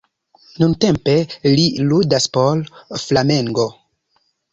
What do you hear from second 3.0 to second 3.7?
Flamengo.